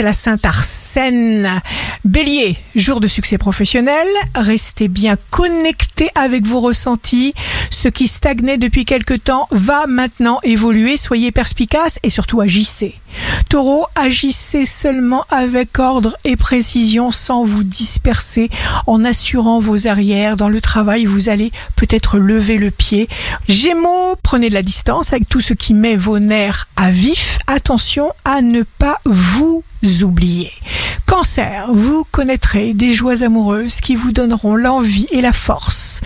[0.00, 1.60] c'est la Sainte Arsène.
[2.06, 7.34] Bélier, jour de succès professionnel, restez bien connecté avec vos ressentis.
[7.68, 10.96] Ce qui stagnait depuis quelque temps va maintenant évoluer.
[10.96, 12.94] Soyez perspicace et surtout agissez.
[13.50, 18.48] Taureau, agissez seulement avec ordre et précision sans vous disperser
[18.86, 20.38] en assurant vos arrières.
[20.38, 23.06] Dans le travail, vous allez peut-être lever le pied.
[23.48, 27.38] Gémeaux, prenez de la distance avec tout ce qui met vos nerfs à vif.
[27.48, 29.62] Attention à ne pas vous
[30.02, 30.52] oublier.
[31.06, 36.00] Cancer, vous connaîtrez des joies amoureuses qui vous donneront l'envie et la force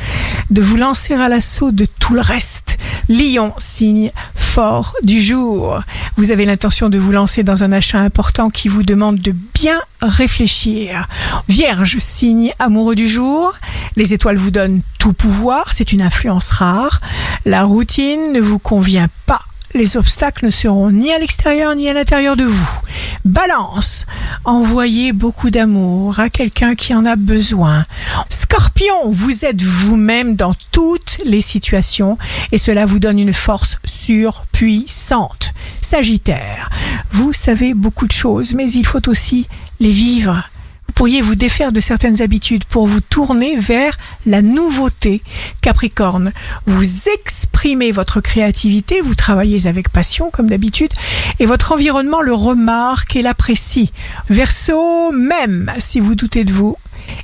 [0.50, 2.78] de vous lancer à l'assaut de tout le reste.
[3.08, 5.80] Lion, signe fort du jour.
[6.16, 9.80] Vous avez l'intention de vous lancer dans un achat important qui vous demande de bien
[10.00, 11.08] réfléchir.
[11.48, 13.52] Vierge, signe amoureux du jour.
[13.96, 17.00] Les étoiles vous donnent tout pouvoir, c'est une influence rare.
[17.44, 19.42] La routine ne vous convient pas.
[19.76, 22.78] Les obstacles ne seront ni à l'extérieur ni à l'intérieur de vous.
[23.24, 24.06] Balance,
[24.44, 27.82] envoyez beaucoup d'amour à quelqu'un qui en a besoin.
[28.28, 32.18] Scorpion, vous êtes vous-même dans toutes les situations
[32.52, 35.52] et cela vous donne une force surpuissante.
[35.80, 36.70] Sagittaire,
[37.10, 39.48] vous savez beaucoup de choses, mais il faut aussi
[39.80, 40.48] les vivre.
[40.94, 45.22] Pourriez vous défaire de certaines habitudes pour vous tourner vers la nouveauté?
[45.60, 46.32] Capricorne,
[46.66, 50.92] vous exprimez votre créativité, vous travaillez avec passion comme d'habitude,
[51.40, 53.92] et votre environnement le remarque et l'apprécie.
[54.28, 56.76] Verseau, même si vous doutez de vous,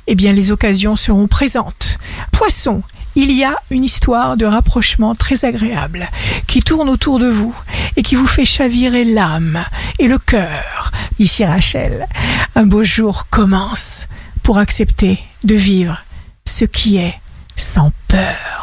[0.07, 1.97] eh bien les occasions seront présentes.
[2.31, 2.83] Poisson,
[3.15, 6.09] il y a une histoire de rapprochement très agréable
[6.47, 7.55] qui tourne autour de vous
[7.95, 9.63] et qui vous fait chavirer l'âme
[9.99, 10.80] et le cœur.
[11.21, 12.07] Ici Rachel,
[12.55, 14.07] un beau jour commence
[14.41, 16.03] pour accepter de vivre
[16.47, 17.13] ce qui est
[17.55, 18.60] sans peur.